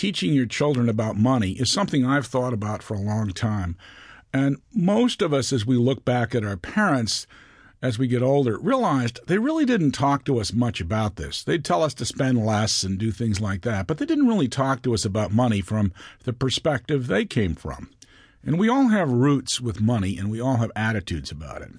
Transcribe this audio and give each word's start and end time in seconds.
teaching 0.00 0.32
your 0.32 0.46
children 0.46 0.88
about 0.88 1.14
money 1.14 1.50
is 1.50 1.70
something 1.70 2.06
I've 2.06 2.26
thought 2.26 2.54
about 2.54 2.82
for 2.82 2.94
a 2.94 3.00
long 3.02 3.32
time. 3.32 3.76
And 4.32 4.56
most 4.72 5.20
of 5.20 5.34
us, 5.34 5.52
as 5.52 5.66
we 5.66 5.76
look 5.76 6.06
back 6.06 6.34
at 6.34 6.42
our 6.42 6.56
parents, 6.56 7.26
as 7.82 7.98
we 7.98 8.06
get 8.06 8.22
older, 8.22 8.56
realized 8.56 9.20
they 9.26 9.36
really 9.36 9.66
didn't 9.66 9.90
talk 9.90 10.24
to 10.24 10.40
us 10.40 10.54
much 10.54 10.80
about 10.80 11.16
this. 11.16 11.42
They'd 11.42 11.66
tell 11.66 11.82
us 11.82 11.92
to 11.92 12.06
spend 12.06 12.46
less 12.46 12.82
and 12.82 12.96
do 12.96 13.10
things 13.10 13.42
like 13.42 13.60
that, 13.60 13.86
but 13.86 13.98
they 13.98 14.06
didn't 14.06 14.26
really 14.26 14.48
talk 14.48 14.80
to 14.84 14.94
us 14.94 15.04
about 15.04 15.34
money 15.34 15.60
from 15.60 15.92
the 16.24 16.32
perspective 16.32 17.06
they 17.06 17.26
came 17.26 17.54
from. 17.54 17.90
And 18.42 18.58
we 18.58 18.70
all 18.70 18.88
have 18.88 19.10
roots 19.10 19.60
with 19.60 19.82
money 19.82 20.16
and 20.16 20.30
we 20.30 20.40
all 20.40 20.56
have 20.56 20.72
attitudes 20.74 21.30
about 21.30 21.60
it. 21.60 21.72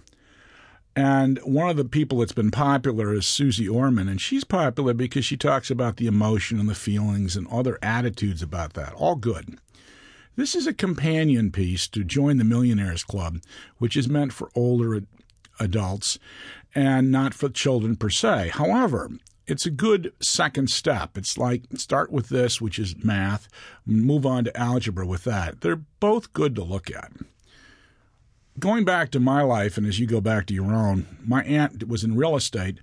And 0.95 1.39
one 1.39 1.69
of 1.69 1.77
the 1.77 1.85
people 1.85 2.19
that's 2.19 2.33
been 2.33 2.51
popular 2.51 3.13
is 3.13 3.25
Suze 3.25 3.65
Orman, 3.67 4.09
and 4.09 4.19
she's 4.19 4.43
popular 4.43 4.93
because 4.93 5.23
she 5.23 5.37
talks 5.37 5.71
about 5.71 5.97
the 5.97 6.07
emotion 6.07 6.59
and 6.59 6.67
the 6.67 6.75
feelings 6.75 7.37
and 7.37 7.47
other 7.47 7.79
attitudes 7.81 8.41
about 8.41 8.73
that. 8.73 8.93
All 8.93 9.15
good. 9.15 9.57
This 10.35 10.55
is 10.55 10.67
a 10.67 10.73
companion 10.73 11.51
piece 11.51 11.87
to 11.89 12.03
Join 12.03 12.37
the 12.37 12.43
Millionaires 12.43 13.03
Club, 13.03 13.41
which 13.77 13.95
is 13.95 14.09
meant 14.09 14.33
for 14.33 14.49
older 14.55 15.01
adults 15.59 16.19
and 16.73 17.11
not 17.11 17.33
for 17.33 17.49
children 17.49 17.95
per 17.95 18.09
se. 18.09 18.49
However, 18.53 19.11
it's 19.47 19.65
a 19.65 19.71
good 19.71 20.13
second 20.21 20.69
step. 20.69 21.17
It's 21.17 21.37
like 21.37 21.63
start 21.75 22.11
with 22.11 22.29
this, 22.29 22.61
which 22.61 22.79
is 22.79 23.03
math, 23.03 23.47
move 23.85 24.25
on 24.25 24.45
to 24.45 24.57
algebra 24.57 25.05
with 25.05 25.23
that. 25.25 25.61
They're 25.61 25.81
both 25.99 26.33
good 26.33 26.55
to 26.55 26.63
look 26.63 26.89
at. 26.89 27.11
Going 28.59 28.83
back 28.83 29.11
to 29.11 29.19
my 29.19 29.41
life, 29.41 29.77
and 29.77 29.87
as 29.87 29.99
you 29.99 30.05
go 30.05 30.19
back 30.19 30.45
to 30.47 30.53
your 30.53 30.73
own, 30.73 31.07
my 31.25 31.43
aunt 31.43 31.87
was 31.87 32.03
in 32.03 32.17
real 32.17 32.35
estate 32.35 32.79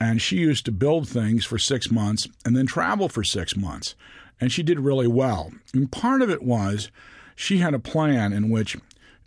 and 0.00 0.22
she 0.22 0.36
used 0.36 0.64
to 0.64 0.72
build 0.72 1.08
things 1.08 1.44
for 1.44 1.58
six 1.58 1.90
months 1.90 2.28
and 2.44 2.56
then 2.56 2.66
travel 2.66 3.08
for 3.08 3.24
six 3.24 3.56
months. 3.56 3.96
And 4.40 4.52
she 4.52 4.62
did 4.62 4.78
really 4.78 5.08
well. 5.08 5.52
And 5.74 5.90
part 5.90 6.22
of 6.22 6.30
it 6.30 6.42
was 6.42 6.92
she 7.34 7.58
had 7.58 7.74
a 7.74 7.80
plan 7.80 8.32
in 8.32 8.48
which 8.48 8.76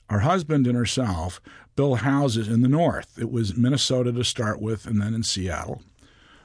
her 0.09 0.19
husband 0.19 0.65
and 0.65 0.77
herself 0.77 1.41
built 1.75 1.99
houses 1.99 2.47
in 2.47 2.61
the 2.61 2.69
north. 2.69 3.17
It 3.19 3.29
was 3.29 3.57
Minnesota 3.57 4.13
to 4.13 4.23
start 4.23 4.61
with 4.61 4.85
and 4.85 5.01
then 5.01 5.13
in 5.13 5.23
Seattle. 5.23 5.81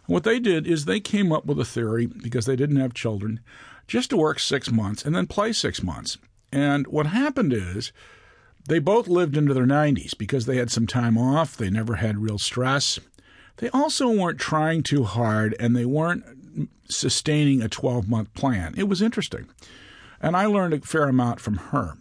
what 0.06 0.24
they 0.24 0.38
did 0.38 0.66
is 0.66 0.84
they 0.84 1.00
came 1.00 1.32
up 1.32 1.46
with 1.46 1.58
a 1.60 1.64
theory 1.64 2.06
because 2.06 2.46
they 2.46 2.56
didn't 2.56 2.76
have 2.76 2.94
children 2.94 3.40
just 3.86 4.10
to 4.10 4.16
work 4.16 4.38
six 4.40 4.70
months 4.70 5.04
and 5.04 5.14
then 5.14 5.26
play 5.26 5.52
six 5.52 5.82
months. 5.82 6.18
And 6.52 6.86
what 6.88 7.06
happened 7.06 7.52
is 7.52 7.92
they 8.66 8.78
both 8.78 9.08
lived 9.08 9.36
into 9.36 9.54
their 9.54 9.66
90s 9.66 10.16
because 10.16 10.46
they 10.46 10.56
had 10.56 10.70
some 10.70 10.86
time 10.86 11.16
off. 11.16 11.56
They 11.56 11.70
never 11.70 11.96
had 11.96 12.18
real 12.18 12.38
stress. 12.38 12.98
They 13.58 13.70
also 13.70 14.08
weren't 14.08 14.38
trying 14.38 14.82
too 14.82 15.04
hard 15.04 15.56
and 15.58 15.74
they 15.74 15.84
weren't 15.84 16.24
sustaining 16.88 17.62
a 17.62 17.68
12 17.68 18.08
month 18.08 18.32
plan. 18.34 18.74
It 18.76 18.88
was 18.88 19.02
interesting. 19.02 19.46
And 20.20 20.36
I 20.36 20.46
learned 20.46 20.74
a 20.74 20.80
fair 20.80 21.08
amount 21.08 21.40
from 21.40 21.56
her 21.56 21.94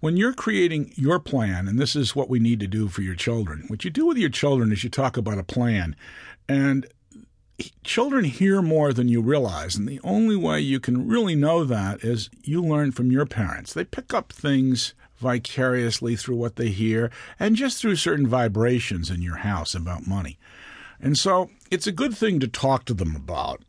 when 0.00 0.16
you're 0.16 0.32
creating 0.32 0.92
your 0.94 1.18
plan, 1.18 1.66
and 1.66 1.78
this 1.78 1.96
is 1.96 2.14
what 2.14 2.30
we 2.30 2.38
need 2.38 2.60
to 2.60 2.66
do 2.66 2.88
for 2.88 3.02
your 3.02 3.14
children, 3.14 3.64
what 3.66 3.84
you 3.84 3.90
do 3.90 4.06
with 4.06 4.16
your 4.16 4.30
children 4.30 4.72
is 4.72 4.84
you 4.84 4.90
talk 4.90 5.16
about 5.16 5.38
a 5.38 5.42
plan. 5.42 5.96
And 6.48 6.86
children 7.82 8.24
hear 8.24 8.62
more 8.62 8.92
than 8.92 9.08
you 9.08 9.20
realize. 9.20 9.76
And 9.76 9.88
the 9.88 10.00
only 10.04 10.36
way 10.36 10.60
you 10.60 10.80
can 10.80 11.08
really 11.08 11.34
know 11.34 11.64
that 11.64 12.04
is 12.04 12.30
you 12.42 12.62
learn 12.62 12.92
from 12.92 13.10
your 13.10 13.26
parents. 13.26 13.72
They 13.72 13.84
pick 13.84 14.14
up 14.14 14.32
things 14.32 14.94
vicariously 15.18 16.16
through 16.16 16.36
what 16.36 16.56
they 16.56 16.68
hear 16.68 17.10
and 17.40 17.56
just 17.56 17.80
through 17.80 17.96
certain 17.96 18.26
vibrations 18.26 19.10
in 19.10 19.22
your 19.22 19.38
house 19.38 19.74
about 19.74 20.06
money. 20.06 20.38
And 21.00 21.18
so 21.18 21.50
it's 21.70 21.86
a 21.86 21.92
good 21.92 22.16
thing 22.16 22.40
to 22.40 22.48
talk 22.48 22.84
to 22.86 22.94
them 22.94 23.16
about. 23.16 23.62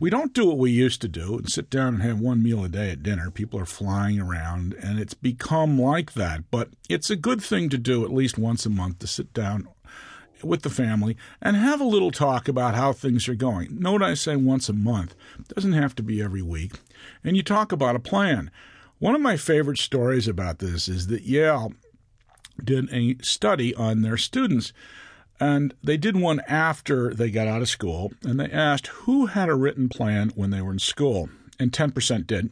We 0.00 0.10
don't 0.10 0.32
do 0.32 0.46
what 0.46 0.58
we 0.58 0.70
used 0.70 1.00
to 1.00 1.08
do 1.08 1.38
and 1.38 1.50
sit 1.50 1.70
down 1.70 1.94
and 1.94 2.02
have 2.02 2.20
one 2.20 2.42
meal 2.42 2.64
a 2.64 2.68
day 2.68 2.90
at 2.90 3.02
dinner. 3.02 3.30
People 3.30 3.58
are 3.58 3.66
flying 3.66 4.20
around 4.20 4.74
and 4.74 5.00
it's 5.00 5.14
become 5.14 5.80
like 5.80 6.12
that. 6.12 6.44
But 6.50 6.70
it's 6.88 7.10
a 7.10 7.16
good 7.16 7.42
thing 7.42 7.68
to 7.70 7.78
do 7.78 8.04
at 8.04 8.12
least 8.12 8.38
once 8.38 8.64
a 8.64 8.70
month 8.70 9.00
to 9.00 9.08
sit 9.08 9.32
down 9.32 9.68
with 10.42 10.62
the 10.62 10.70
family 10.70 11.16
and 11.40 11.56
have 11.56 11.80
a 11.80 11.84
little 11.84 12.10
talk 12.10 12.48
about 12.48 12.74
how 12.74 12.92
things 12.92 13.28
are 13.28 13.34
going. 13.34 13.78
Note 13.78 14.02
I 14.02 14.14
say 14.14 14.36
once 14.36 14.68
a 14.68 14.72
month. 14.72 15.14
It 15.38 15.48
doesn't 15.48 15.72
have 15.72 15.94
to 15.96 16.02
be 16.02 16.22
every 16.22 16.42
week. 16.42 16.72
And 17.24 17.36
you 17.36 17.42
talk 17.42 17.72
about 17.72 17.96
a 17.96 18.00
plan. 18.00 18.50
One 18.98 19.14
of 19.14 19.20
my 19.20 19.36
favorite 19.36 19.78
stories 19.78 20.26
about 20.26 20.58
this 20.58 20.88
is 20.88 21.06
that 21.08 21.22
Yale 21.22 21.72
did 22.62 22.92
a 22.92 23.16
study 23.22 23.74
on 23.74 24.02
their 24.02 24.16
students 24.16 24.72
and 25.40 25.74
they 25.82 25.96
did 25.96 26.16
one 26.16 26.40
after 26.48 27.14
they 27.14 27.30
got 27.30 27.46
out 27.46 27.62
of 27.62 27.68
school, 27.68 28.12
and 28.24 28.40
they 28.40 28.50
asked 28.50 28.88
who 28.88 29.26
had 29.26 29.48
a 29.48 29.54
written 29.54 29.88
plan 29.88 30.32
when 30.34 30.50
they 30.50 30.60
were 30.60 30.72
in 30.72 30.78
school. 30.78 31.28
And 31.60 31.72
10% 31.72 32.26
did. 32.26 32.50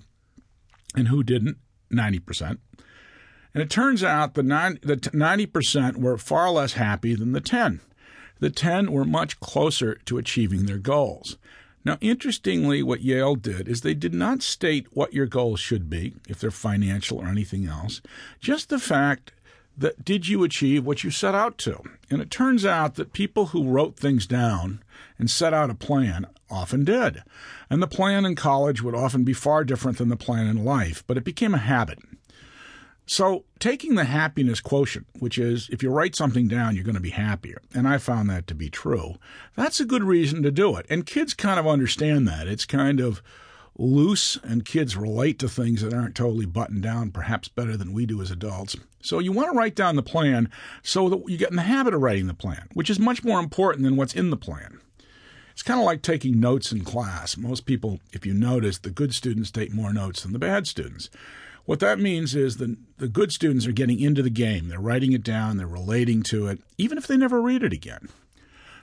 And 0.94 1.08
who 1.08 1.22
didn't? 1.22 1.58
90%. 1.92 2.58
And 3.56 3.62
it 3.62 3.70
turns 3.70 4.04
out 4.04 4.34
the 4.34 4.42
90% 4.42 5.96
were 5.96 6.18
far 6.18 6.50
less 6.50 6.74
happy 6.74 7.14
than 7.14 7.32
the 7.32 7.40
10. 7.40 7.80
The 8.38 8.50
10 8.50 8.92
were 8.92 9.06
much 9.06 9.40
closer 9.40 9.94
to 10.04 10.18
achieving 10.18 10.66
their 10.66 10.76
goals. 10.76 11.38
Now, 11.82 11.96
interestingly, 12.02 12.82
what 12.82 13.00
Yale 13.00 13.34
did 13.34 13.66
is 13.66 13.80
they 13.80 13.94
did 13.94 14.12
not 14.12 14.42
state 14.42 14.88
what 14.94 15.14
your 15.14 15.24
goals 15.24 15.58
should 15.58 15.88
be, 15.88 16.16
if 16.28 16.38
they're 16.38 16.50
financial 16.50 17.16
or 17.16 17.28
anything 17.28 17.64
else, 17.64 18.02
just 18.40 18.68
the 18.68 18.78
fact 18.78 19.32
that 19.74 20.04
did 20.04 20.28
you 20.28 20.44
achieve 20.44 20.84
what 20.84 21.02
you 21.02 21.10
set 21.10 21.34
out 21.34 21.56
to? 21.56 21.80
And 22.10 22.20
it 22.20 22.30
turns 22.30 22.66
out 22.66 22.96
that 22.96 23.14
people 23.14 23.46
who 23.46 23.70
wrote 23.70 23.96
things 23.96 24.26
down 24.26 24.82
and 25.18 25.30
set 25.30 25.54
out 25.54 25.70
a 25.70 25.74
plan 25.74 26.26
often 26.50 26.84
did. 26.84 27.22
And 27.70 27.82
the 27.82 27.86
plan 27.86 28.26
in 28.26 28.34
college 28.34 28.82
would 28.82 28.94
often 28.94 29.24
be 29.24 29.32
far 29.32 29.64
different 29.64 29.96
than 29.96 30.10
the 30.10 30.16
plan 30.16 30.46
in 30.46 30.62
life, 30.62 31.02
but 31.06 31.16
it 31.16 31.24
became 31.24 31.54
a 31.54 31.58
habit. 31.58 32.00
So, 33.08 33.44
taking 33.60 33.94
the 33.94 34.04
happiness 34.04 34.60
quotient, 34.60 35.06
which 35.20 35.38
is 35.38 35.68
if 35.70 35.80
you 35.80 35.90
write 35.90 36.16
something 36.16 36.48
down, 36.48 36.74
you're 36.74 36.84
going 36.84 36.96
to 36.96 37.00
be 37.00 37.10
happier, 37.10 37.62
and 37.72 37.86
I 37.86 37.98
found 37.98 38.28
that 38.30 38.48
to 38.48 38.54
be 38.54 38.68
true, 38.68 39.14
that's 39.54 39.78
a 39.78 39.84
good 39.84 40.02
reason 40.02 40.42
to 40.42 40.50
do 40.50 40.76
it. 40.76 40.86
And 40.90 41.06
kids 41.06 41.32
kind 41.32 41.60
of 41.60 41.68
understand 41.68 42.26
that. 42.26 42.48
It's 42.48 42.64
kind 42.64 42.98
of 42.98 43.22
loose, 43.78 44.36
and 44.42 44.64
kids 44.64 44.96
relate 44.96 45.38
to 45.38 45.48
things 45.48 45.82
that 45.82 45.94
aren't 45.94 46.16
totally 46.16 46.46
buttoned 46.46 46.82
down, 46.82 47.12
perhaps 47.12 47.46
better 47.46 47.76
than 47.76 47.92
we 47.92 48.06
do 48.06 48.20
as 48.20 48.32
adults. 48.32 48.76
So 49.00 49.20
you 49.20 49.30
want 49.30 49.52
to 49.52 49.56
write 49.56 49.76
down 49.76 49.94
the 49.94 50.02
plan 50.02 50.50
so 50.82 51.08
that 51.08 51.28
you 51.28 51.36
get 51.36 51.50
in 51.50 51.56
the 51.56 51.62
habit 51.62 51.94
of 51.94 52.00
writing 52.00 52.26
the 52.26 52.34
plan, 52.34 52.68
which 52.72 52.90
is 52.90 52.98
much 52.98 53.22
more 53.22 53.38
important 53.38 53.84
than 53.84 53.94
what's 53.94 54.16
in 54.16 54.30
the 54.30 54.36
plan. 54.36 54.80
It's 55.52 55.62
kind 55.62 55.78
of 55.78 55.86
like 55.86 56.02
taking 56.02 56.40
notes 56.40 56.72
in 56.72 56.82
class. 56.82 57.36
Most 57.36 57.66
people, 57.66 58.00
if 58.12 58.26
you 58.26 58.34
notice, 58.34 58.78
the 58.78 58.90
good 58.90 59.14
students 59.14 59.52
take 59.52 59.72
more 59.72 59.92
notes 59.92 60.22
than 60.22 60.32
the 60.32 60.38
bad 60.40 60.66
students. 60.66 61.08
What 61.66 61.80
that 61.80 61.98
means 61.98 62.34
is 62.34 62.56
the, 62.56 62.76
the 62.96 63.08
good 63.08 63.32
students 63.32 63.66
are 63.66 63.72
getting 63.72 64.00
into 64.00 64.22
the 64.22 64.30
game. 64.30 64.68
They're 64.68 64.80
writing 64.80 65.12
it 65.12 65.24
down, 65.24 65.56
they're 65.56 65.66
relating 65.66 66.22
to 66.24 66.46
it, 66.46 66.60
even 66.78 66.96
if 66.96 67.06
they 67.06 67.16
never 67.16 67.42
read 67.42 67.62
it 67.62 67.72
again. 67.72 68.08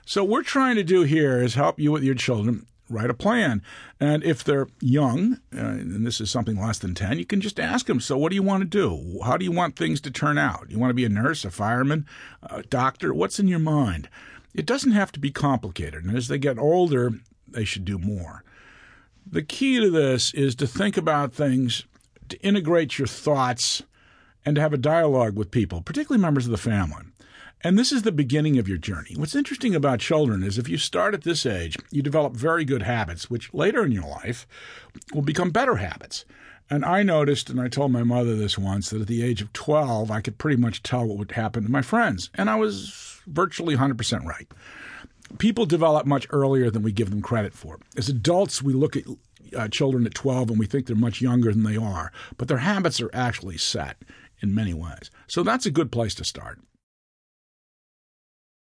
So, 0.06 0.22
what 0.22 0.30
we're 0.30 0.42
trying 0.42 0.76
to 0.76 0.84
do 0.84 1.02
here 1.02 1.42
is 1.42 1.54
help 1.54 1.80
you 1.80 1.90
with 1.90 2.02
your 2.02 2.14
children 2.14 2.66
write 2.88 3.10
a 3.10 3.14
plan. 3.14 3.62
And 4.00 4.22
if 4.22 4.44
they're 4.44 4.68
young, 4.80 5.40
uh, 5.54 5.60
and 5.60 6.06
this 6.06 6.20
is 6.20 6.30
something 6.30 6.60
less 6.60 6.78
than 6.78 6.94
10, 6.94 7.18
you 7.18 7.24
can 7.24 7.40
just 7.40 7.58
ask 7.58 7.86
them, 7.86 8.00
so 8.00 8.16
what 8.16 8.30
do 8.30 8.36
you 8.36 8.42
want 8.42 8.62
to 8.62 8.68
do? 8.68 9.20
How 9.24 9.36
do 9.36 9.44
you 9.44 9.52
want 9.52 9.76
things 9.76 10.00
to 10.02 10.10
turn 10.10 10.38
out? 10.38 10.70
You 10.70 10.78
want 10.78 10.90
to 10.90 10.94
be 10.94 11.04
a 11.04 11.10
nurse, 11.10 11.44
a 11.44 11.50
fireman, 11.50 12.06
a 12.42 12.62
doctor? 12.62 13.14
What's 13.14 13.38
in 13.38 13.48
your 13.48 13.58
mind? 13.58 14.08
It 14.54 14.66
doesn't 14.66 14.92
have 14.92 15.12
to 15.12 15.20
be 15.20 15.30
complicated. 15.30 16.04
And 16.04 16.16
as 16.16 16.28
they 16.28 16.38
get 16.38 16.58
older, 16.58 17.12
they 17.48 17.64
should 17.64 17.84
do 17.84 17.98
more. 17.98 18.44
The 19.26 19.42
key 19.42 19.80
to 19.80 19.90
this 19.90 20.34
is 20.34 20.54
to 20.56 20.66
think 20.66 20.96
about 20.96 21.32
things, 21.32 21.84
to 22.28 22.40
integrate 22.40 22.98
your 22.98 23.06
thoughts, 23.06 23.82
and 24.44 24.56
to 24.56 24.60
have 24.60 24.72
a 24.72 24.78
dialogue 24.78 25.36
with 25.36 25.50
people, 25.50 25.80
particularly 25.80 26.20
members 26.20 26.44
of 26.44 26.50
the 26.52 26.58
family. 26.58 27.04
And 27.62 27.78
this 27.78 27.92
is 27.92 28.02
the 28.02 28.12
beginning 28.12 28.58
of 28.58 28.68
your 28.68 28.76
journey. 28.76 29.14
What's 29.16 29.34
interesting 29.34 29.74
about 29.74 30.00
children 30.00 30.42
is 30.42 30.58
if 30.58 30.68
you 30.68 30.76
start 30.76 31.14
at 31.14 31.22
this 31.22 31.46
age, 31.46 31.78
you 31.90 32.02
develop 32.02 32.34
very 32.34 32.66
good 32.66 32.82
habits, 32.82 33.30
which 33.30 33.54
later 33.54 33.84
in 33.84 33.92
your 33.92 34.06
life 34.06 34.46
will 35.14 35.22
become 35.22 35.50
better 35.50 35.76
habits. 35.76 36.26
And 36.68 36.84
I 36.84 37.02
noticed, 37.02 37.48
and 37.48 37.58
I 37.60 37.68
told 37.68 37.90
my 37.90 38.02
mother 38.02 38.36
this 38.36 38.58
once, 38.58 38.90
that 38.90 39.00
at 39.00 39.06
the 39.06 39.22
age 39.22 39.40
of 39.40 39.52
12, 39.54 40.10
I 40.10 40.20
could 40.20 40.36
pretty 40.36 40.60
much 40.60 40.82
tell 40.82 41.06
what 41.06 41.16
would 41.16 41.32
happen 41.32 41.64
to 41.64 41.70
my 41.70 41.82
friends. 41.82 42.28
And 42.34 42.50
I 42.50 42.56
was 42.56 43.20
virtually 43.26 43.76
100% 43.76 44.24
right. 44.24 44.46
People 45.38 45.64
develop 45.64 46.06
much 46.06 46.26
earlier 46.30 46.70
than 46.70 46.82
we 46.82 46.92
give 46.92 47.10
them 47.10 47.22
credit 47.22 47.54
for. 47.54 47.78
As 47.96 48.10
adults, 48.10 48.62
we 48.62 48.74
look 48.74 48.94
at 48.94 49.04
uh, 49.56 49.68
children 49.68 50.06
at 50.06 50.14
12 50.14 50.50
and 50.50 50.58
we 50.58 50.66
think 50.66 50.86
they're 50.86 50.96
much 50.96 51.20
younger 51.20 51.52
than 51.52 51.62
they 51.62 51.76
are, 51.76 52.12
but 52.36 52.48
their 52.48 52.58
habits 52.58 53.00
are 53.00 53.10
actually 53.12 53.58
set 53.58 53.96
in 54.40 54.54
many 54.54 54.74
ways. 54.74 55.10
So 55.26 55.42
that's 55.42 55.66
a 55.66 55.70
good 55.70 55.90
place 55.90 56.14
to 56.16 56.24
start. 56.24 56.60